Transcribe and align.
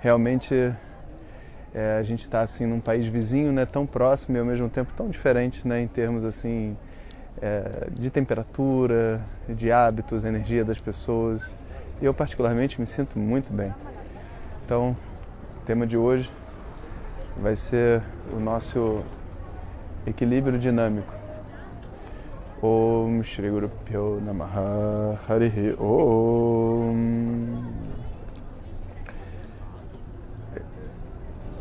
realmente 0.00 0.74
é, 1.74 1.96
a 1.98 2.02
gente 2.02 2.20
está 2.20 2.40
assim 2.40 2.66
num 2.66 2.80
país 2.80 3.06
vizinho, 3.06 3.52
né, 3.52 3.64
tão 3.64 3.86
próximo 3.86 4.36
e 4.36 4.40
ao 4.40 4.46
mesmo 4.46 4.68
tempo 4.68 4.92
tão 4.94 5.08
diferente, 5.08 5.66
né, 5.66 5.80
em 5.80 5.88
termos 5.88 6.24
assim 6.24 6.76
é, 7.40 7.88
de 7.92 8.10
temperatura, 8.10 9.20
de 9.48 9.70
hábitos, 9.70 10.24
energia 10.24 10.64
das 10.64 10.78
pessoas. 10.78 11.54
Eu 12.00 12.14
particularmente 12.14 12.80
me 12.80 12.86
sinto 12.86 13.18
muito 13.18 13.52
bem. 13.52 13.72
Então, 14.64 14.96
o 15.60 15.66
tema 15.66 15.86
de 15.86 15.96
hoje 15.96 16.30
vai 17.40 17.56
ser 17.56 18.02
o 18.32 18.40
nosso 18.40 19.02
equilíbrio 20.06 20.58
dinâmico. 20.58 21.20
Om 22.62 23.22
Shri 23.22 23.48
Guru 23.48 23.70
Pyo 23.86 24.20
Namaha 24.20 25.18
Harihi 25.26 25.74
Om 25.78 27.79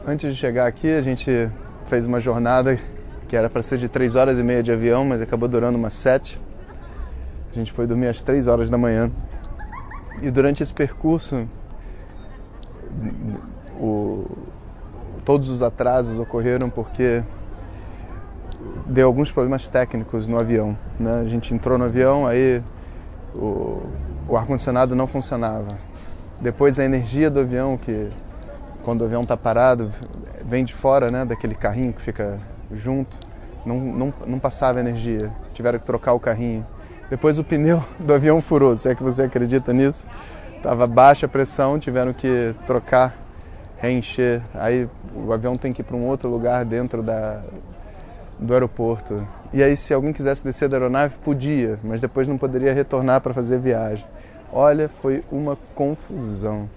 Antes 0.09 0.33
de 0.33 0.41
chegar 0.41 0.65
aqui, 0.65 0.91
a 0.91 1.03
gente 1.03 1.51
fez 1.85 2.07
uma 2.07 2.19
jornada 2.19 2.79
que 3.27 3.35
era 3.35 3.47
para 3.47 3.61
ser 3.61 3.77
de 3.77 3.87
três 3.87 4.15
horas 4.15 4.39
e 4.39 4.43
meia 4.43 4.63
de 4.63 4.71
avião, 4.71 5.05
mas 5.05 5.21
acabou 5.21 5.47
durando 5.47 5.75
umas 5.77 5.93
sete. 5.93 6.41
A 7.51 7.53
gente 7.53 7.71
foi 7.71 7.85
dormir 7.85 8.07
às 8.07 8.23
três 8.23 8.47
horas 8.47 8.71
da 8.71 8.77
manhã. 8.77 9.11
E 10.19 10.31
durante 10.31 10.63
esse 10.63 10.73
percurso, 10.73 11.47
o, 13.79 14.25
todos 15.23 15.47
os 15.47 15.61
atrasos 15.61 16.17
ocorreram 16.17 16.71
porque 16.71 17.23
deu 18.87 19.05
alguns 19.05 19.31
problemas 19.31 19.69
técnicos 19.69 20.27
no 20.27 20.39
avião. 20.39 20.75
Né? 20.99 21.11
A 21.23 21.29
gente 21.29 21.53
entrou 21.53 21.77
no 21.77 21.85
avião, 21.85 22.25
aí 22.25 22.63
o, 23.35 23.83
o 24.27 24.35
ar-condicionado 24.35 24.95
não 24.95 25.05
funcionava. 25.05 25.67
Depois 26.41 26.79
a 26.79 26.83
energia 26.83 27.29
do 27.29 27.41
avião, 27.41 27.77
que 27.77 28.09
quando 28.83 29.01
o 29.01 29.05
avião 29.05 29.21
está 29.21 29.35
parado, 29.35 29.91
vem 30.45 30.63
de 30.63 30.73
fora, 30.73 31.09
né, 31.09 31.25
daquele 31.25 31.55
carrinho 31.55 31.93
que 31.93 32.01
fica 32.01 32.37
junto, 32.71 33.17
não, 33.65 33.79
não, 33.79 34.13
não 34.25 34.39
passava 34.39 34.79
energia, 34.79 35.31
tiveram 35.53 35.79
que 35.79 35.85
trocar 35.85 36.13
o 36.13 36.19
carrinho. 36.19 36.65
Depois 37.09 37.39
o 37.39 37.43
pneu 37.43 37.83
do 37.99 38.13
avião 38.13 38.41
furou, 38.41 38.75
se 38.75 38.89
é 38.89 38.95
que 38.95 39.03
você 39.03 39.23
acredita 39.23 39.73
nisso. 39.73 40.05
Estava 40.55 40.85
baixa 40.85 41.27
pressão, 41.27 41.79
tiveram 41.79 42.13
que 42.13 42.53
trocar, 42.67 43.15
reencher. 43.77 44.41
Aí 44.53 44.87
o 45.15 45.31
avião 45.31 45.55
tem 45.55 45.71
que 45.71 45.81
ir 45.81 45.85
para 45.85 45.95
um 45.95 46.05
outro 46.05 46.29
lugar 46.29 46.65
dentro 46.65 47.01
da, 47.01 47.41
do 48.37 48.53
aeroporto. 48.53 49.25
E 49.53 49.63
aí 49.63 49.75
se 49.75 49.93
alguém 49.93 50.13
quisesse 50.13 50.43
descer 50.43 50.69
da 50.69 50.77
aeronave, 50.77 51.15
podia, 51.23 51.79
mas 51.83 52.01
depois 52.01 52.27
não 52.27 52.37
poderia 52.37 52.73
retornar 52.73 53.21
para 53.21 53.33
fazer 53.33 53.59
viagem. 53.59 54.05
Olha, 54.51 54.89
foi 55.01 55.23
uma 55.31 55.57
confusão. 55.73 56.69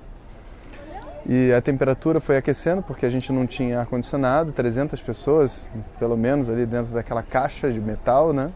E 1.25 1.53
a 1.53 1.61
temperatura 1.61 2.21
foi 2.21 2.37
aquecendo 2.37 2.83
porque 2.83 3.07
a 3.07 3.11
gente 3.11 3.33
não 3.33 3.47
tinha 3.47 3.81
ar-condicionado, 3.81 4.51
300 4.51 5.01
pessoas, 5.01 5.67
pelo 5.99 6.17
menos, 6.17 6.51
ali 6.51 6.67
dentro 6.67 6.93
daquela 6.93 7.23
caixa 7.23 7.71
de 7.71 7.81
metal, 7.81 8.33
né? 8.33 8.51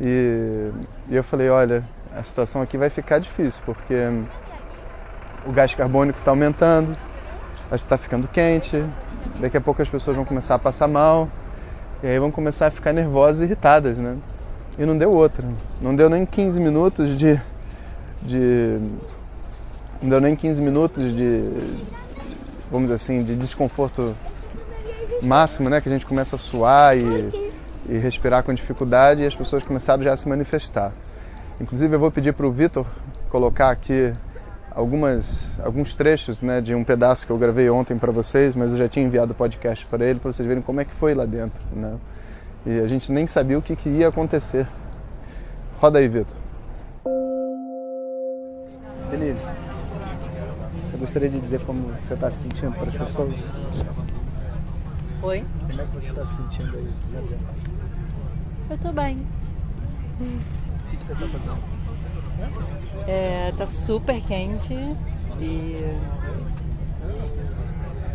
E, 0.00 0.70
e 1.08 1.14
eu 1.14 1.22
falei: 1.22 1.48
olha, 1.48 1.84
a 2.12 2.22
situação 2.22 2.60
aqui 2.62 2.76
vai 2.76 2.90
ficar 2.90 3.18
difícil 3.18 3.62
porque 3.64 3.94
o 5.46 5.52
gás 5.52 5.72
carbônico 5.74 6.18
está 6.18 6.32
aumentando, 6.32 6.90
está 7.72 7.96
ficando 7.96 8.26
quente, 8.26 8.84
daqui 9.40 9.56
a 9.56 9.60
pouco 9.60 9.80
as 9.80 9.88
pessoas 9.88 10.16
vão 10.16 10.24
começar 10.24 10.56
a 10.56 10.58
passar 10.58 10.88
mal, 10.88 11.28
e 12.02 12.06
aí 12.08 12.18
vão 12.18 12.30
começar 12.30 12.66
a 12.66 12.70
ficar 12.70 12.92
nervosas 12.92 13.42
e 13.42 13.44
irritadas, 13.44 13.98
né? 13.98 14.16
E 14.76 14.84
não 14.84 14.98
deu 14.98 15.12
outra. 15.12 15.46
Não 15.80 15.94
deu 15.94 16.10
nem 16.10 16.26
15 16.26 16.58
minutos 16.58 17.16
de, 17.16 17.40
de 18.22 18.80
não 20.04 20.10
deu 20.10 20.20
nem 20.20 20.36
15 20.36 20.60
minutos 20.60 21.16
de, 21.16 21.40
vamos 22.70 22.88
dizer 22.88 22.94
assim, 22.94 23.24
de 23.24 23.34
desconforto 23.34 24.14
máximo, 25.22 25.70
né? 25.70 25.80
Que 25.80 25.88
a 25.88 25.92
gente 25.92 26.04
começa 26.04 26.36
a 26.36 26.38
suar 26.38 26.96
e, 26.96 27.02
e 27.88 27.96
respirar 27.96 28.42
com 28.42 28.52
dificuldade 28.52 29.22
e 29.22 29.26
as 29.26 29.34
pessoas 29.34 29.64
começaram 29.64 30.02
já 30.02 30.12
a 30.12 30.16
se 30.16 30.28
manifestar. 30.28 30.92
Inclusive 31.58 31.94
eu 31.94 31.98
vou 31.98 32.10
pedir 32.10 32.34
para 32.34 32.46
o 32.46 32.52
Vitor 32.52 32.86
colocar 33.30 33.70
aqui 33.70 34.12
algumas, 34.70 35.58
alguns 35.64 35.94
trechos 35.94 36.42
né, 36.42 36.60
de 36.60 36.74
um 36.74 36.84
pedaço 36.84 37.26
que 37.26 37.32
eu 37.32 37.38
gravei 37.38 37.70
ontem 37.70 37.96
para 37.96 38.12
vocês, 38.12 38.54
mas 38.54 38.72
eu 38.72 38.78
já 38.78 38.88
tinha 38.88 39.06
enviado 39.06 39.32
o 39.32 39.34
podcast 39.34 39.86
para 39.86 40.04
ele 40.04 40.20
para 40.20 40.32
vocês 40.32 40.46
verem 40.46 40.62
como 40.62 40.82
é 40.82 40.84
que 40.84 40.94
foi 40.94 41.14
lá 41.14 41.24
dentro. 41.24 41.62
Né? 41.72 41.94
E 42.66 42.78
a 42.80 42.86
gente 42.86 43.10
nem 43.10 43.26
sabia 43.26 43.58
o 43.58 43.62
que, 43.62 43.74
que 43.74 43.88
ia 43.88 44.08
acontecer. 44.08 44.68
Roda 45.80 45.98
aí, 45.98 46.08
Vitor. 46.08 46.36
Denise, 49.10 49.48
você 50.94 50.98
gostaria 50.98 51.28
de 51.28 51.40
dizer 51.40 51.60
como 51.64 51.92
você 52.00 52.14
está 52.14 52.30
se 52.30 52.42
sentindo 52.42 52.72
para 52.72 52.84
as 52.84 52.94
pessoas? 52.94 53.34
Oi? 55.22 55.44
Como 55.66 55.80
é 55.80 55.84
que 55.86 55.94
você 55.94 56.10
está 56.10 56.24
se 56.24 56.36
sentindo 56.36 56.76
aí? 56.76 56.88
Eu 58.70 58.78
tô 58.78 58.92
bem. 58.92 59.18
O 60.20 60.90
que, 60.90 60.96
que 60.96 61.04
você 61.04 61.12
está 61.12 61.26
fazendo? 61.26 61.58
É, 63.08 63.52
tá 63.56 63.66
super 63.66 64.20
quente 64.22 64.74
e. 65.40 65.98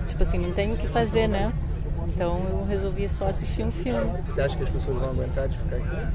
Tipo 0.08 0.24
assim, 0.24 0.38
não 0.38 0.52
tem 0.54 0.72
o 0.72 0.78
que 0.78 0.88
fazer, 0.88 1.28
né? 1.28 1.52
Então 2.08 2.40
eu 2.50 2.66
resolvi 2.66 3.10
só 3.10 3.28
assistir 3.28 3.66
um 3.66 3.72
filme. 3.72 4.10
Você 4.26 4.42
acha 4.42 4.58
que 4.58 4.64
as 4.64 4.70
pessoas 4.70 4.98
vão 4.98 5.10
aguentar 5.10 5.50
de 5.50 5.58
ficar 5.58 5.76
aqui? 5.76 6.08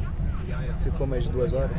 Se 0.76 0.90
for 0.90 1.06
mais 1.06 1.24
de 1.24 1.30
duas 1.30 1.52
horas? 1.52 1.70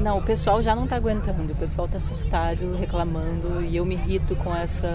Não, 0.00 0.18
o 0.18 0.22
pessoal 0.22 0.62
já 0.62 0.74
não 0.74 0.86
tá 0.86 0.96
aguentando, 0.96 1.52
o 1.52 1.56
pessoal 1.56 1.88
tá 1.88 1.98
surtado, 1.98 2.76
reclamando 2.76 3.62
e 3.64 3.76
eu 3.76 3.84
me 3.84 3.94
irrito 3.94 4.36
com 4.36 4.54
essa. 4.54 4.88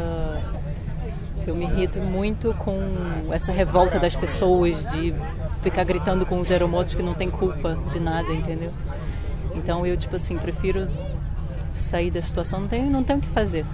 Eu 1.46 1.56
me 1.56 1.66
irrito 1.66 2.00
muito 2.00 2.54
com 2.56 2.82
essa 3.32 3.52
revolta 3.52 4.00
das 4.00 4.16
pessoas 4.16 4.90
de 4.92 5.14
ficar 5.62 5.84
gritando 5.84 6.26
com 6.26 6.40
os 6.40 6.52
aeromotos 6.52 6.96
que 6.96 7.04
não 7.04 7.14
tem 7.14 7.30
culpa 7.30 7.78
de 7.92 8.00
nada, 8.00 8.32
entendeu? 8.32 8.72
Então 9.54 9.86
eu, 9.86 9.96
tipo 9.96 10.16
assim, 10.16 10.38
prefiro 10.38 10.88
sair 11.72 12.10
da 12.10 12.22
situação, 12.22 12.62
não 12.62 12.68
tenho, 12.68 12.90
não 12.90 13.04
tenho 13.04 13.20
o 13.20 13.22
que 13.22 13.28
fazer. 13.28 13.66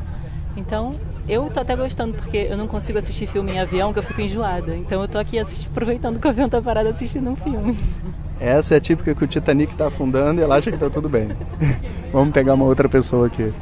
Então 0.58 1.00
eu 1.30 1.50
tô 1.50 1.62
até 1.62 1.76
gostando, 1.76 2.14
porque 2.14 2.38
eu 2.50 2.58
não 2.58 2.68
consigo 2.68 3.00
assistir 3.00 3.28
filme 3.28 3.54
em 3.54 3.60
avião, 3.60 3.94
que 3.94 4.00
eu 4.00 4.04
fico 4.04 4.20
enjoada. 4.20 4.76
Então 4.76 5.02
eu 5.02 5.08
tô 5.08 5.18
aqui 5.18 5.40
aproveitando 5.40 6.20
que 6.20 6.28
o 6.28 6.30
avião 6.30 6.50
tá 6.50 6.62
parado 6.62 6.90
assistindo 6.90 7.30
um 7.30 7.36
filme. 7.36 7.78
Essa 8.42 8.74
é 8.74 8.78
a 8.78 8.82
típica 8.82 9.14
que 9.14 9.24
o 9.24 9.28
Titanic 9.28 9.72
está 9.72 9.86
afundando 9.86 10.42
e 10.42 10.44
ela 10.44 10.56
acha 10.56 10.72
que 10.72 10.76
está 10.76 10.90
tudo 10.90 11.08
bem. 11.08 11.28
Vamos 12.12 12.34
pegar 12.34 12.56
uma 12.56 12.66
outra 12.66 12.90
pessoa 12.90 13.28
aqui. 13.28 13.54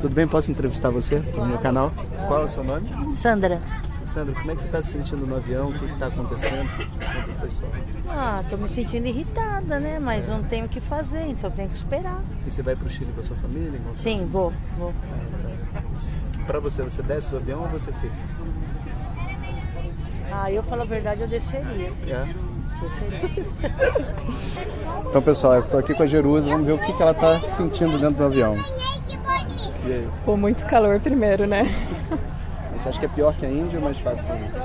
Tudo 0.00 0.14
bem? 0.14 0.24
Posso 0.28 0.52
entrevistar 0.52 0.88
você 0.90 1.18
no 1.18 1.44
meu 1.46 1.58
canal? 1.58 1.92
Qual 2.28 2.42
é 2.42 2.44
o 2.44 2.48
seu 2.48 2.62
nome? 2.62 2.86
Sandra. 3.12 3.60
Sandra, 4.06 4.34
como 4.36 4.52
é 4.52 4.54
que 4.54 4.60
você 4.60 4.66
está 4.68 4.80
se 4.80 4.92
sentindo 4.92 5.26
no 5.26 5.34
avião? 5.34 5.66
O 5.66 5.72
que 5.76 5.84
está 5.84 6.06
acontecendo? 6.06 6.70
Ah, 8.08 8.44
tô 8.48 8.56
me 8.56 8.68
sentindo 8.68 9.08
irritada, 9.08 9.80
né? 9.80 9.98
Mas 9.98 10.28
não 10.28 10.44
tenho 10.44 10.66
o 10.66 10.68
que 10.68 10.80
fazer, 10.80 11.26
então 11.26 11.50
tenho 11.50 11.68
que 11.68 11.76
esperar. 11.76 12.22
E 12.46 12.52
você 12.52 12.62
vai 12.62 12.76
para 12.76 12.86
o 12.86 12.90
Chile 12.90 13.10
com 13.12 13.20
a 13.20 13.24
sua 13.24 13.36
família? 13.36 13.80
Sim, 13.96 14.28
vou, 14.30 14.52
vou. 14.78 14.94
Para 16.46 16.60
você, 16.60 16.84
você 16.84 17.02
desce 17.02 17.30
do 17.30 17.38
avião 17.38 17.62
ou 17.62 17.68
você 17.68 17.90
fica? 17.94 18.14
Ah, 20.30 20.52
eu 20.52 20.62
falo 20.62 20.82
a 20.82 20.84
verdade, 20.84 21.22
eu 21.22 21.28
desceria. 21.28 21.92
É. 22.06 22.45
Então, 25.08 25.22
pessoal, 25.22 25.58
estou 25.58 25.80
aqui 25.80 25.94
com 25.94 26.02
a 26.02 26.06
Jerusa. 26.06 26.48
Vamos 26.48 26.66
ver 26.66 26.72
o 26.72 26.78
que, 26.78 26.92
que 26.92 27.02
ela 27.02 27.12
está 27.12 27.38
sentindo 27.40 27.98
dentro 27.98 28.16
do 28.16 28.24
avião. 28.24 28.54
E 29.86 29.92
aí? 29.92 30.08
Pô, 30.24 30.36
muito 30.36 30.66
calor 30.66 31.00
primeiro, 31.00 31.46
né? 31.46 31.72
Você 32.76 32.90
acha 32.90 33.00
que 33.00 33.06
é 33.06 33.08
pior 33.08 33.34
que 33.34 33.46
a 33.46 33.50
Índia 33.50 33.78
ou 33.78 33.84
mais 33.84 33.98
fácil 33.98 34.26
que 34.26 34.32
a 34.32 34.36
Índia? 34.36 34.62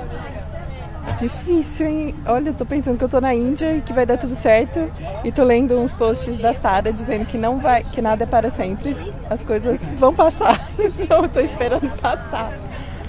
Difícil, 1.18 1.86
hein? 1.86 2.14
Olha, 2.26 2.50
eu 2.50 2.54
tô 2.54 2.66
pensando 2.66 2.98
que 2.98 3.04
eu 3.04 3.08
tô 3.08 3.20
na 3.20 3.34
Índia 3.34 3.76
e 3.76 3.80
que 3.80 3.92
vai 3.92 4.04
dar 4.04 4.18
tudo 4.18 4.34
certo. 4.34 4.90
E 5.24 5.32
tô 5.32 5.44
lendo 5.44 5.78
uns 5.78 5.92
posts 5.92 6.38
da 6.38 6.52
Sara 6.52 6.92
dizendo 6.92 7.24
que 7.24 7.38
não 7.38 7.58
vai, 7.58 7.82
que 7.84 8.02
nada 8.02 8.24
é 8.24 8.26
para 8.26 8.50
sempre. 8.50 8.94
As 9.30 9.42
coisas 9.42 9.80
vão 9.96 10.12
passar. 10.12 10.68
Então 10.98 11.22
eu 11.22 11.28
tô 11.28 11.40
esperando 11.40 11.88
passar. 11.98 12.52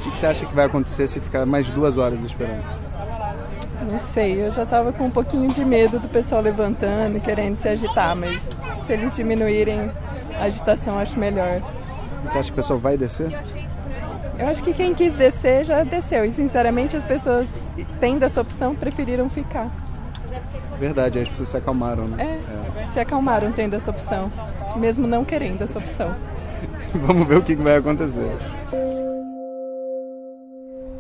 O 0.06 0.12
que 0.12 0.18
você 0.18 0.28
acha 0.28 0.46
que 0.46 0.54
vai 0.54 0.66
acontecer 0.66 1.08
se 1.08 1.20
ficar 1.20 1.46
mais 1.46 1.68
duas 1.72 1.98
horas 1.98 2.24
esperando? 2.24 2.83
Não 3.94 4.00
sei, 4.00 4.48
eu 4.48 4.52
já 4.52 4.66
tava 4.66 4.92
com 4.92 5.06
um 5.06 5.12
pouquinho 5.12 5.48
de 5.50 5.64
medo 5.64 6.00
do 6.00 6.10
pessoal 6.10 6.42
levantando, 6.42 7.20
querendo 7.20 7.56
se 7.56 7.70
agitar, 7.70 8.16
mas 8.16 8.42
se 8.88 8.92
eles 8.92 9.16
diminuírem 9.16 9.92
a 10.34 10.46
agitação, 10.46 10.98
acho 10.98 11.20
melhor. 11.20 11.62
Você 12.26 12.40
acha 12.40 12.48
que 12.48 12.54
o 12.54 12.56
pessoal 12.56 12.80
vai 12.80 12.98
descer? 12.98 13.32
Eu 14.40 14.48
acho 14.48 14.64
que 14.64 14.74
quem 14.74 14.96
quis 14.96 15.14
descer 15.14 15.64
já 15.64 15.84
desceu. 15.84 16.26
E 16.26 16.32
sinceramente 16.32 16.98
as 16.98 17.04
pessoas, 17.04 17.70
tendo 18.00 18.26
essa 18.26 18.42
opção, 18.42 18.74
preferiram 18.74 19.30
ficar. 19.30 19.70
Verdade, 20.80 21.20
as 21.20 21.30
pessoas 21.30 21.50
se 21.50 21.58
acalmaram, 21.58 22.08
né? 22.08 22.40
É, 22.76 22.82
é. 22.82 22.88
se 22.88 23.00
acalmaram 23.00 23.52
tendo 23.52 23.76
essa 23.76 23.92
opção, 23.92 24.32
mesmo 24.76 25.06
não 25.06 25.24
querendo 25.24 25.62
essa 25.62 25.78
opção. 25.78 26.16
Vamos 26.96 27.28
ver 27.28 27.38
o 27.38 27.44
que 27.44 27.56
vai 27.56 27.76
acontecer. 27.76 28.36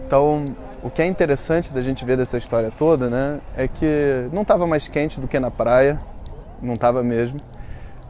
Então, 0.05 0.45
o 0.83 0.89
que 0.89 1.01
é 1.01 1.05
interessante 1.05 1.73
da 1.73 1.81
gente 1.81 2.03
ver 2.03 2.17
dessa 2.17 2.37
história 2.37 2.69
toda, 2.77 3.09
né, 3.09 3.39
é 3.55 3.67
que 3.67 4.27
não 4.33 4.41
estava 4.41 4.67
mais 4.67 4.87
quente 4.87 5.19
do 5.19 5.27
que 5.27 5.39
na 5.39 5.49
praia, 5.49 5.99
não 6.61 6.73
estava 6.73 7.01
mesmo, 7.01 7.39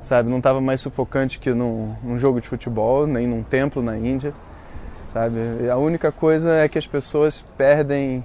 sabe? 0.01 0.29
Não 0.29 0.39
estava 0.39 0.59
mais 0.59 0.81
sufocante 0.81 1.39
que 1.39 1.53
num, 1.53 1.95
num, 2.03 2.19
jogo 2.19 2.41
de 2.41 2.47
futebol, 2.47 3.05
nem 3.07 3.27
num 3.27 3.43
templo 3.43 3.81
na 3.81 3.95
Índia, 3.97 4.33
sabe? 5.05 5.35
E 5.61 5.69
a 5.69 5.77
única 5.77 6.11
coisa 6.11 6.51
é 6.55 6.67
que 6.67 6.77
as 6.77 6.87
pessoas 6.87 7.43
perdem 7.57 8.23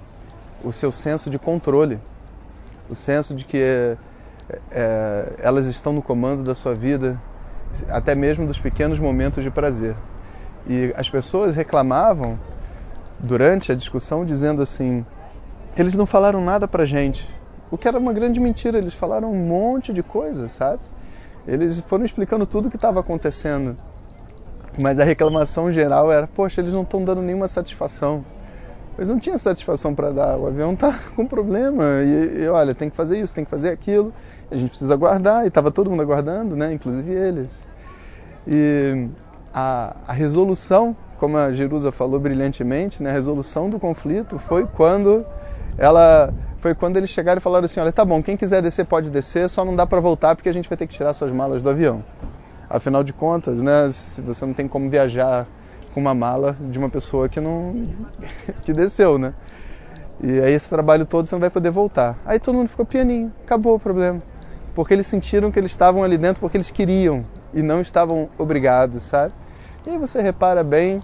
o 0.63 0.73
seu 0.73 0.91
senso 0.91 1.29
de 1.29 1.39
controle, 1.39 1.99
o 2.89 2.95
senso 2.95 3.35
de 3.35 3.45
que 3.45 3.95
é, 4.71 5.25
elas 5.39 5.67
estão 5.67 5.93
no 5.93 6.01
comando 6.01 6.43
da 6.43 6.55
sua 6.55 6.73
vida, 6.73 7.19
até 7.87 8.15
mesmo 8.15 8.47
dos 8.47 8.59
pequenos 8.59 8.99
momentos 8.99 9.43
de 9.43 9.51
prazer. 9.51 9.95
E 10.67 10.91
as 10.97 11.09
pessoas 11.09 11.55
reclamavam 11.55 12.37
durante 13.19 13.71
a 13.71 13.75
discussão 13.75 14.25
dizendo 14.25 14.61
assim: 14.61 15.05
eles 15.75 15.93
não 15.93 16.05
falaram 16.05 16.43
nada 16.43 16.67
pra 16.67 16.85
gente. 16.85 17.29
O 17.71 17.77
que 17.77 17.87
era 17.87 17.99
uma 17.99 18.13
grande 18.13 18.39
mentira, 18.39 18.77
eles 18.77 18.93
falaram 18.93 19.31
um 19.31 19.37
monte 19.37 19.93
de 19.93 20.01
coisas, 20.01 20.51
sabe? 20.51 20.79
Eles 21.47 21.81
foram 21.81 22.05
explicando 22.05 22.45
tudo 22.45 22.67
o 22.67 22.69
que 22.69 22.77
estava 22.77 22.99
acontecendo. 22.99 23.75
Mas 24.79 24.99
a 24.99 25.03
reclamação 25.03 25.71
geral 25.71 26.11
era: 26.11 26.27
poxa, 26.27 26.61
eles 26.61 26.73
não 26.73 26.81
estão 26.81 27.03
dando 27.03 27.21
nenhuma 27.21 27.47
satisfação. 27.47 28.23
Eles 28.97 29.07
não 29.07 29.19
tinham 29.19 29.37
satisfação 29.37 29.95
para 29.95 30.11
dar. 30.11 30.37
O 30.37 30.47
avião 30.47 30.75
tá 30.77 30.99
com 31.15 31.25
problema. 31.25 31.85
E, 32.03 32.43
e, 32.43 32.47
olha, 32.47 32.73
tem 32.73 32.89
que 32.89 32.95
fazer 32.95 33.19
isso, 33.19 33.33
tem 33.33 33.45
que 33.45 33.51
fazer 33.51 33.69
aquilo. 33.69 34.13
A 34.51 34.57
gente 34.57 34.69
precisa 34.69 34.93
aguardar. 34.93 35.45
E 35.45 35.47
estava 35.47 35.71
todo 35.71 35.89
mundo 35.89 36.01
aguardando, 36.01 36.55
né? 36.55 36.73
Inclusive 36.73 37.11
eles. 37.11 37.67
E 38.47 39.07
a, 39.53 39.95
a 40.07 40.13
resolução 40.13 40.95
como 41.19 41.37
a 41.37 41.51
Jerusa 41.51 41.91
falou 41.91 42.19
brilhantemente, 42.19 43.03
né, 43.03 43.09
a 43.09 43.13
resolução 43.13 43.69
do 43.69 43.79
conflito 43.79 44.39
foi 44.39 44.65
quando 44.65 45.25
ela 45.77 46.33
foi 46.59 46.73
quando 46.73 46.97
eles 46.97 47.09
chegaram 47.09 47.39
e 47.39 47.41
falaram 47.41 47.65
assim, 47.65 47.79
olha, 47.79 47.91
tá 47.91 48.03
bom, 48.03 48.21
quem 48.21 48.35
quiser 48.35 48.61
descer 48.61 48.85
pode 48.85 49.09
descer, 49.09 49.49
só 49.49 49.63
não 49.63 49.75
dá 49.75 49.85
para 49.85 49.99
voltar 49.99 50.35
porque 50.35 50.49
a 50.49 50.53
gente 50.53 50.67
vai 50.67 50.77
ter 50.77 50.87
que 50.87 50.93
tirar 50.93 51.13
suas 51.13 51.31
malas 51.31 51.61
do 51.61 51.69
avião. 51.69 52.03
Afinal 52.69 53.03
de 53.03 53.13
contas, 53.13 53.61
né, 53.61 53.89
você 54.25 54.45
não 54.45 54.53
tem 54.53 54.67
como 54.67 54.89
viajar 54.89 55.47
com 55.93 55.99
uma 55.99 56.13
mala 56.13 56.55
de 56.59 56.77
uma 56.77 56.89
pessoa 56.89 57.27
que 57.27 57.39
não 57.39 57.87
que 58.63 58.73
desceu, 58.73 59.17
né? 59.17 59.33
E 60.21 60.39
aí 60.41 60.53
esse 60.53 60.69
trabalho 60.69 61.05
todo 61.05 61.25
você 61.25 61.35
não 61.35 61.39
vai 61.39 61.49
poder 61.49 61.71
voltar. 61.71 62.17
Aí 62.25 62.39
todo 62.39 62.55
mundo 62.55 62.67
ficou 62.67 62.85
pianinho, 62.85 63.31
acabou 63.45 63.75
o 63.75 63.79
problema. 63.79 64.19
Porque 64.75 64.93
eles 64.93 65.07
sentiram 65.07 65.49
que 65.49 65.57
eles 65.57 65.71
estavam 65.71 66.03
ali 66.03 66.17
dentro 66.17 66.41
porque 66.41 66.57
eles 66.57 66.69
queriam 66.69 67.23
e 67.53 67.61
não 67.61 67.79
estavam 67.81 68.29
obrigados, 68.37 69.03
sabe? 69.03 69.33
E 69.89 69.93
aí 69.93 69.97
você 69.97 70.21
repara 70.21 70.63
bem 70.63 70.99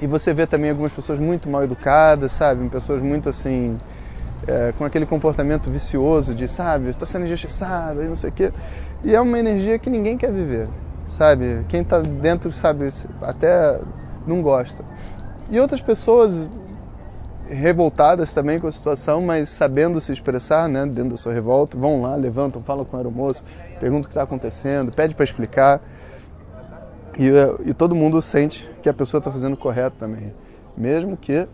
e 0.00 0.06
você 0.06 0.32
vê 0.32 0.46
também 0.46 0.70
algumas 0.70 0.92
pessoas 0.92 1.18
muito 1.18 1.50
mal 1.50 1.64
educadas, 1.64 2.30
sabe? 2.30 2.68
Pessoas 2.68 3.02
muito 3.02 3.28
assim, 3.28 3.72
é, 4.46 4.72
com 4.78 4.84
aquele 4.84 5.04
comportamento 5.04 5.68
vicioso 5.68 6.32
de, 6.32 6.46
sabe, 6.46 6.90
estou 6.90 7.04
sendo 7.04 7.24
injustiçado 7.24 8.00
e 8.04 8.06
não 8.06 8.14
sei 8.14 8.30
o 8.30 8.32
quê. 8.32 8.52
E 9.02 9.12
é 9.12 9.20
uma 9.20 9.36
energia 9.36 9.76
que 9.76 9.90
ninguém 9.90 10.16
quer 10.16 10.30
viver, 10.30 10.68
sabe? 11.08 11.64
Quem 11.68 11.80
está 11.80 11.98
dentro, 11.98 12.52
sabe, 12.52 12.90
até 13.22 13.80
não 14.24 14.40
gosta. 14.40 14.84
E 15.50 15.58
outras 15.58 15.80
pessoas 15.80 16.48
revoltadas 17.48 18.32
também 18.32 18.60
com 18.60 18.68
a 18.68 18.72
situação, 18.72 19.20
mas 19.20 19.48
sabendo 19.48 20.00
se 20.00 20.12
expressar, 20.12 20.68
né, 20.68 20.86
dentro 20.86 21.10
da 21.10 21.16
sua 21.16 21.32
revolta, 21.32 21.76
vão 21.76 22.02
lá, 22.02 22.14
levantam, 22.14 22.60
falam 22.60 22.84
com 22.84 22.96
o 22.96 23.00
aeromoço, 23.00 23.42
perguntam 23.80 24.02
o 24.02 24.04
que 24.04 24.10
está 24.10 24.22
acontecendo, 24.22 24.92
pede 24.92 25.12
para 25.12 25.24
explicar. 25.24 25.80
E, 27.20 27.68
e 27.68 27.74
todo 27.74 27.94
mundo 27.94 28.22
sente 28.22 28.66
que 28.82 28.88
a 28.88 28.94
pessoa 28.94 29.18
está 29.18 29.30
fazendo 29.30 29.54
correto 29.54 29.94
também, 29.98 30.32
mesmo 30.74 31.18
que 31.18 31.46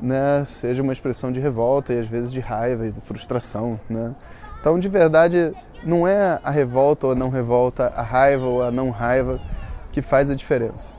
né, 0.00 0.44
seja 0.44 0.82
uma 0.82 0.92
expressão 0.92 1.30
de 1.30 1.38
revolta 1.38 1.94
e 1.94 2.00
às 2.00 2.08
vezes 2.08 2.32
de 2.32 2.40
raiva 2.40 2.88
e 2.88 2.90
de 2.90 3.00
frustração. 3.00 3.78
Né? 3.88 4.12
Então, 4.58 4.76
de 4.76 4.88
verdade, 4.88 5.52
não 5.84 6.08
é 6.08 6.40
a 6.42 6.50
revolta 6.50 7.06
ou 7.06 7.12
a 7.12 7.14
não 7.14 7.28
revolta, 7.30 7.92
a 7.94 8.02
raiva 8.02 8.44
ou 8.44 8.60
a 8.60 8.72
não 8.72 8.90
raiva 8.90 9.40
que 9.92 10.02
faz 10.02 10.30
a 10.30 10.34
diferença. 10.34 10.96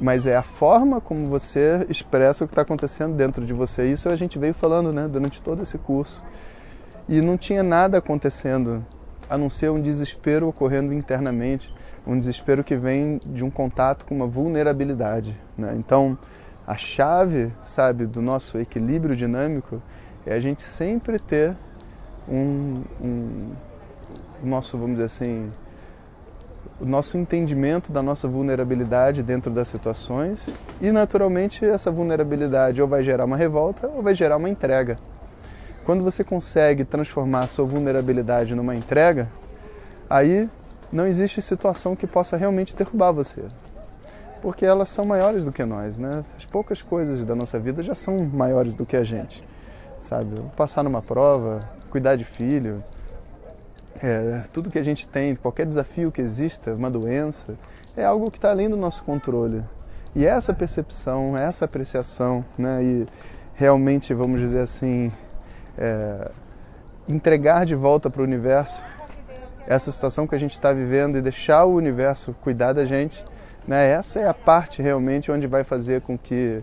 Mas 0.00 0.24
é 0.24 0.36
a 0.36 0.42
forma 0.44 1.00
como 1.00 1.26
você 1.26 1.84
expressa 1.88 2.44
o 2.44 2.46
que 2.46 2.52
está 2.52 2.62
acontecendo 2.62 3.16
dentro 3.16 3.44
de 3.44 3.52
você. 3.52 3.90
Isso 3.90 4.08
a 4.08 4.14
gente 4.14 4.38
veio 4.38 4.54
falando 4.54 4.92
né, 4.92 5.08
durante 5.08 5.42
todo 5.42 5.62
esse 5.62 5.78
curso. 5.78 6.24
E 7.08 7.20
não 7.20 7.36
tinha 7.36 7.64
nada 7.64 7.98
acontecendo, 7.98 8.86
a 9.28 9.36
não 9.36 9.50
ser 9.50 9.68
um 9.72 9.82
desespero 9.82 10.46
ocorrendo 10.46 10.94
internamente 10.94 11.74
um 12.06 12.18
desespero 12.18 12.64
que 12.64 12.76
vem 12.76 13.18
de 13.24 13.44
um 13.44 13.50
contato 13.50 14.04
com 14.04 14.14
uma 14.14 14.26
vulnerabilidade. 14.26 15.38
Né? 15.56 15.74
Então, 15.78 16.18
a 16.66 16.76
chave, 16.76 17.52
sabe, 17.62 18.06
do 18.06 18.20
nosso 18.20 18.58
equilíbrio 18.58 19.16
dinâmico 19.16 19.82
é 20.26 20.34
a 20.34 20.40
gente 20.40 20.62
sempre 20.62 21.18
ter 21.18 21.56
um, 22.28 22.82
um 23.04 23.52
nosso, 24.42 24.76
vamos 24.76 24.94
dizer 24.94 25.04
assim, 25.04 25.50
o 26.80 26.86
nosso 26.86 27.16
entendimento 27.16 27.92
da 27.92 28.02
nossa 28.02 28.26
vulnerabilidade 28.26 29.22
dentro 29.22 29.50
das 29.50 29.68
situações 29.68 30.48
e 30.80 30.90
naturalmente 30.90 31.64
essa 31.64 31.90
vulnerabilidade 31.90 32.82
ou 32.82 32.88
vai 32.88 33.04
gerar 33.04 33.24
uma 33.24 33.36
revolta 33.36 33.86
ou 33.88 34.02
vai 34.02 34.14
gerar 34.14 34.36
uma 34.36 34.48
entrega. 34.48 34.96
Quando 35.84 36.02
você 36.02 36.22
consegue 36.22 36.84
transformar 36.84 37.40
a 37.40 37.48
sua 37.48 37.64
vulnerabilidade 37.64 38.54
numa 38.54 38.74
entrega, 38.74 39.28
aí 40.08 40.46
não 40.92 41.06
existe 41.06 41.40
situação 41.40 41.96
que 41.96 42.06
possa 42.06 42.36
realmente 42.36 42.76
derrubar 42.76 43.12
você. 43.12 43.42
Porque 44.42 44.66
elas 44.66 44.88
são 44.88 45.04
maiores 45.04 45.44
do 45.44 45.52
que 45.52 45.64
nós, 45.64 45.96
né? 45.96 46.24
As 46.36 46.44
poucas 46.44 46.82
coisas 46.82 47.24
da 47.24 47.34
nossa 47.34 47.58
vida 47.58 47.82
já 47.82 47.94
são 47.94 48.16
maiores 48.32 48.74
do 48.74 48.84
que 48.84 48.96
a 48.96 49.04
gente, 49.04 49.42
sabe? 50.00 50.34
Passar 50.56 50.82
numa 50.82 51.00
prova, 51.00 51.60
cuidar 51.90 52.16
de 52.16 52.24
filho, 52.24 52.82
é, 54.02 54.42
tudo 54.52 54.70
que 54.70 54.78
a 54.78 54.82
gente 54.82 55.06
tem, 55.06 55.36
qualquer 55.36 55.64
desafio 55.64 56.10
que 56.10 56.20
exista, 56.20 56.74
uma 56.74 56.90
doença, 56.90 57.54
é 57.96 58.04
algo 58.04 58.30
que 58.30 58.38
está 58.38 58.50
além 58.50 58.68
do 58.68 58.76
nosso 58.76 59.04
controle. 59.04 59.62
E 60.14 60.26
essa 60.26 60.52
percepção, 60.52 61.36
essa 61.36 61.64
apreciação, 61.64 62.44
né? 62.58 62.82
E 62.82 63.06
realmente, 63.54 64.12
vamos 64.12 64.40
dizer 64.40 64.60
assim, 64.60 65.08
é, 65.78 66.30
entregar 67.08 67.64
de 67.64 67.74
volta 67.74 68.10
para 68.10 68.20
o 68.20 68.24
universo 68.24 68.82
essa 69.66 69.92
situação 69.92 70.26
que 70.26 70.34
a 70.34 70.38
gente 70.38 70.52
está 70.52 70.72
vivendo 70.72 71.16
e 71.16 71.22
deixar 71.22 71.64
o 71.64 71.74
universo 71.74 72.34
cuidar 72.40 72.72
da 72.72 72.84
gente, 72.84 73.24
né? 73.66 73.90
Essa 73.90 74.20
é 74.20 74.28
a 74.28 74.34
parte 74.34 74.82
realmente 74.82 75.30
onde 75.30 75.46
vai 75.46 75.64
fazer 75.64 76.02
com 76.02 76.18
que 76.18 76.62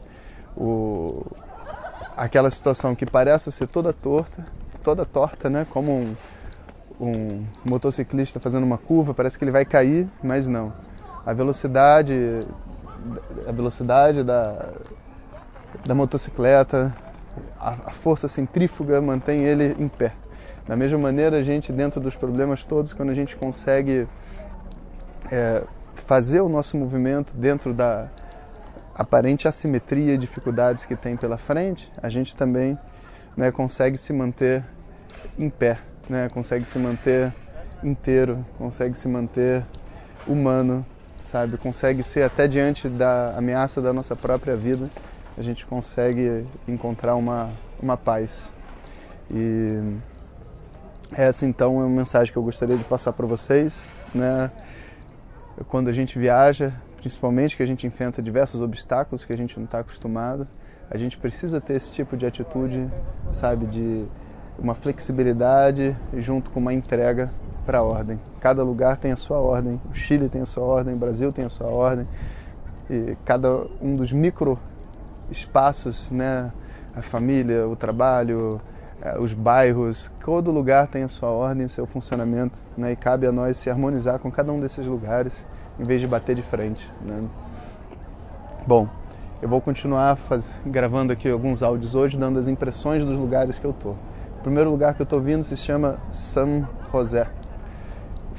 o, 0.55 1.25
aquela 2.15 2.51
situação 2.51 2.93
que 2.93 3.05
parece 3.05 3.51
ser 3.51 3.67
toda 3.67 3.93
torta, 3.93 4.43
toda 4.83 5.05
torta, 5.05 5.49
né? 5.49 5.65
Como 5.69 5.91
um, 5.91 6.15
um 6.99 7.45
motociclista 7.63 8.39
fazendo 8.39 8.63
uma 8.63 8.77
curva, 8.77 9.13
parece 9.13 9.37
que 9.37 9.43
ele 9.43 9.51
vai 9.51 9.65
cair, 9.65 10.07
mas 10.21 10.45
não. 10.45 10.73
A 11.25 11.33
velocidade, 11.33 12.13
a 13.47 13.51
velocidade 13.51 14.23
da, 14.23 14.73
da 15.85 15.95
motocicleta, 15.95 16.93
a, 17.59 17.69
a 17.85 17.91
força 17.91 18.27
centrífuga 18.27 19.01
mantém 19.01 19.43
ele 19.43 19.75
em 19.79 19.87
pé. 19.87 20.13
Da 20.67 20.75
mesma 20.75 20.97
maneira, 20.97 21.37
a 21.37 21.43
gente, 21.43 21.71
dentro 21.71 21.99
dos 21.99 22.15
problemas 22.15 22.63
todos, 22.63 22.93
quando 22.93 23.09
a 23.09 23.15
gente 23.15 23.35
consegue 23.35 24.07
é, 25.31 25.63
fazer 26.05 26.41
o 26.41 26.49
nosso 26.49 26.77
movimento 26.77 27.35
dentro 27.35 27.73
da 27.73 28.07
aparente 28.95 29.47
assimetria 29.47 30.13
e 30.13 30.17
dificuldades 30.17 30.85
que 30.85 30.95
tem 30.95 31.15
pela 31.15 31.37
frente, 31.37 31.91
a 32.01 32.09
gente 32.09 32.35
também 32.35 32.77
né, 33.35 33.51
consegue 33.51 33.97
se 33.97 34.11
manter 34.11 34.63
em 35.37 35.49
pé, 35.49 35.79
né, 36.09 36.27
consegue 36.33 36.65
se 36.65 36.77
manter 36.77 37.33
inteiro, 37.83 38.45
consegue 38.57 38.97
se 38.97 39.07
manter 39.07 39.63
humano, 40.27 40.85
sabe? 41.23 41.57
Consegue 41.57 42.03
ser 42.03 42.23
até 42.23 42.47
diante 42.47 42.89
da 42.89 43.35
ameaça 43.37 43.81
da 43.81 43.93
nossa 43.93 44.15
própria 44.15 44.55
vida, 44.55 44.89
a 45.37 45.41
gente 45.41 45.65
consegue 45.65 46.45
encontrar 46.67 47.15
uma, 47.15 47.49
uma 47.81 47.95
paz. 47.95 48.51
E 49.31 49.79
essa 51.11 51.45
então 51.45 51.75
é 51.75 51.85
uma 51.85 51.89
mensagem 51.89 52.31
que 52.31 52.37
eu 52.37 52.43
gostaria 52.43 52.77
de 52.77 52.83
passar 52.83 53.13
para 53.13 53.25
vocês, 53.25 53.87
né? 54.13 54.51
Quando 55.67 55.89
a 55.89 55.91
gente 55.91 56.17
viaja, 56.17 56.67
principalmente 56.97 57.57
que 57.57 57.63
a 57.63 57.65
gente 57.65 57.85
enfrenta 57.85 58.21
diversos 58.21 58.61
obstáculos 58.61 59.25
que 59.25 59.33
a 59.33 59.37
gente 59.37 59.57
não 59.57 59.65
está 59.65 59.79
acostumado, 59.79 60.47
a 60.89 60.97
gente 60.97 61.17
precisa 61.17 61.59
ter 61.59 61.73
esse 61.73 61.93
tipo 61.93 62.15
de 62.15 62.25
atitude, 62.25 62.87
sabe, 63.29 63.65
de 63.65 64.05
uma 64.57 64.75
flexibilidade 64.75 65.95
junto 66.17 66.51
com 66.51 66.59
uma 66.59 66.73
entrega 66.73 67.29
para 67.65 67.79
a 67.79 67.83
ordem. 67.83 68.19
Cada 68.39 68.63
lugar 68.63 68.97
tem 68.97 69.11
a 69.11 69.15
sua 69.15 69.37
ordem. 69.37 69.79
O 69.91 69.93
Chile 69.93 70.27
tem 70.27 70.41
a 70.41 70.45
sua 70.45 70.63
ordem, 70.63 70.95
o 70.95 70.97
Brasil 70.97 71.31
tem 71.31 71.45
a 71.45 71.49
sua 71.49 71.67
ordem. 71.67 72.05
E 72.89 73.15
cada 73.23 73.67
um 73.81 73.95
dos 73.95 74.11
micro 74.11 74.57
espaços, 75.29 76.09
né, 76.09 76.51
a 76.95 77.01
família, 77.01 77.67
o 77.67 77.75
trabalho, 77.75 78.49
os 79.19 79.33
bairros, 79.33 80.11
todo 80.23 80.51
lugar 80.51 80.87
tem 80.87 81.03
a 81.03 81.07
sua 81.07 81.29
ordem, 81.29 81.65
o 81.65 81.69
seu 81.69 81.85
funcionamento, 81.85 82.59
né, 82.77 82.91
e 82.91 82.95
cabe 82.95 83.25
a 83.25 83.31
nós 83.31 83.57
se 83.57 83.69
harmonizar 83.69 84.19
com 84.19 84.29
cada 84.29 84.51
um 84.51 84.57
desses 84.57 84.85
lugares, 84.85 85.45
em 85.79 85.83
vez 85.83 86.01
de 86.01 86.07
bater 86.07 86.35
de 86.35 86.43
frente. 86.43 86.91
Né. 87.01 87.21
Bom, 88.67 88.87
eu 89.41 89.47
vou 89.47 89.61
continuar 89.61 90.17
faz... 90.17 90.47
gravando 90.65 91.13
aqui 91.13 91.29
alguns 91.29 91.63
áudios 91.63 91.95
hoje, 91.95 92.17
dando 92.17 92.37
as 92.39 92.47
impressões 92.47 93.05
dos 93.05 93.17
lugares 93.17 93.57
que 93.57 93.65
eu 93.65 93.71
tô. 93.71 93.91
O 93.91 94.41
primeiro 94.43 94.69
lugar 94.69 94.93
que 94.93 95.01
eu 95.01 95.05
estou 95.05 95.21
vindo 95.21 95.43
se 95.43 95.55
chama 95.55 95.97
San 96.11 96.67
José. 96.91 97.27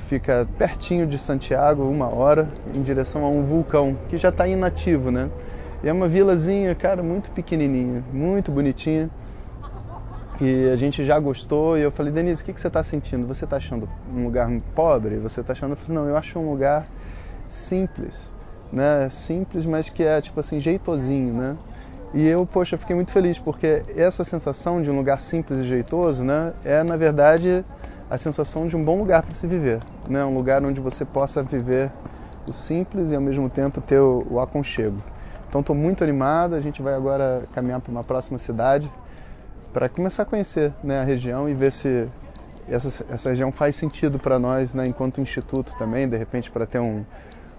Fica 0.09 0.47
pertinho 0.59 1.07
de 1.07 1.19
Santiago, 1.19 1.85
uma 1.85 2.07
hora, 2.07 2.49
em 2.75 2.83
direção 2.83 3.25
a 3.25 3.29
um 3.29 3.45
vulcão 3.45 3.97
que 4.09 4.19
já 4.19 4.29
está 4.29 4.47
inativo, 4.47 5.11
né? 5.11 5.31
E 5.83 5.89
é 5.89 5.93
uma 5.93 6.09
vilazinha, 6.09 6.75
cara, 6.75 7.03
muito 7.03 7.31
pequenininha, 7.31 8.05
muito 8.13 8.51
bonitinha. 8.53 9.09
E 10.41 10.71
a 10.71 10.77
gente 10.77 11.05
já 11.05 11.19
gostou. 11.19 11.77
E 11.77 11.83
eu 11.83 11.91
falei, 11.91 12.13
Denise, 12.13 12.43
o 12.43 12.47
que, 12.47 12.53
que 12.53 12.61
você 12.61 12.69
está 12.69 12.83
sentindo? 12.83 13.27
Você 13.27 13.45
está 13.45 13.57
achando 13.57 13.89
um 14.15 14.25
lugar 14.25 14.49
pobre? 14.75 15.17
Você 15.19 15.43
está 15.43 15.53
achando? 15.53 15.73
Eu 15.73 15.77
falei, 15.77 16.03
não, 16.03 16.09
eu 16.09 16.17
acho 16.17 16.39
um 16.39 16.51
lugar 16.51 16.85
simples, 17.49 18.33
né? 18.73 19.09
Simples, 19.11 19.67
mas 19.67 19.91
que 19.91 20.03
é 20.03 20.21
tipo 20.21 20.41
assim 20.41 20.59
jeitosinho, 20.59 21.35
né? 21.35 21.57
E 22.13 22.27
eu, 22.27 22.45
poxa, 22.45 22.77
fiquei 22.77 22.97
muito 22.97 23.13
feliz 23.13 23.39
porque 23.39 23.83
essa 23.95 24.25
sensação 24.25 24.83
de 24.83 24.91
um 24.91 24.97
lugar 24.97 25.21
simples 25.21 25.61
e 25.61 25.65
jeitoso, 25.65 26.25
né, 26.25 26.53
é 26.65 26.83
na 26.83 26.97
verdade 26.97 27.65
a 28.11 28.19
sensação 28.19 28.67
de 28.67 28.77
um 28.77 28.85
bom 28.85 28.99
lugar 28.99 29.23
para 29.23 29.33
se 29.33 29.47
viver, 29.47 29.79
né, 30.09 30.25
um 30.25 30.35
lugar 30.35 30.65
onde 30.65 30.81
você 30.81 31.05
possa 31.05 31.41
viver 31.41 31.89
o 32.49 32.53
simples 32.53 33.13
e 33.13 33.15
ao 33.15 33.21
mesmo 33.21 33.49
tempo 33.49 33.81
ter 33.81 34.01
o, 34.01 34.27
o 34.29 34.41
aconchego. 34.41 34.97
Então 35.49 35.61
estou 35.61 35.77
muito 35.77 36.03
animado, 36.03 36.57
a 36.57 36.61
gente 36.61 36.83
vai 36.83 36.95
agora 36.95 37.45
caminhar 37.53 37.81
para 37.81 37.93
uma 37.93 38.03
próxima 38.03 38.41
cidade 38.41 38.91
para 39.73 39.89
começar 39.89 40.23
a 40.25 40.27
conhecer 40.27 40.73
né, 40.83 41.01
a 41.01 41.05
região 41.05 41.49
e 41.49 41.55
ver 41.55 41.73
se 41.73 42.09
essa, 42.69 43.05
essa 43.11 43.31
região 43.31 43.51
faz 43.51 43.77
sentido 43.77 44.19
para 44.19 44.39
nós, 44.39 44.75
né, 44.75 44.87
enquanto 44.87 45.21
instituto 45.21 45.77
também, 45.79 46.09
de 46.09 46.17
repente 46.17 46.51
para 46.51 46.67
ter 46.67 46.81
um, 46.81 46.99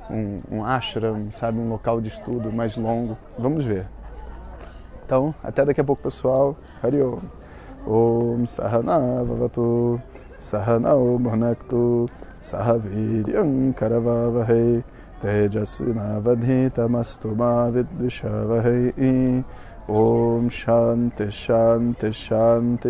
um, 0.10 0.38
um 0.52 0.66
ashram, 0.66 1.28
sabe, 1.34 1.60
um 1.60 1.70
local 1.70 2.02
de 2.02 2.10
estudo 2.10 2.52
mais 2.52 2.76
longo. 2.76 3.18
Vamos 3.38 3.66
ver. 3.66 3.86
Então, 5.06 5.34
até 5.44 5.66
daqui 5.66 5.82
a 5.82 5.84
pouco, 5.84 6.02
pessoal. 6.02 6.56
Hariom. 6.82 7.20
Om 7.86 8.46
Sahana 8.46 9.24
Vavatu 9.24 10.00
Bhunaktu 11.20 12.10
Sahaviryam 12.40 13.74
Om 19.88 20.50
Shanti 20.50 21.32
Shanti 21.32 22.14
Shanti 22.14 22.90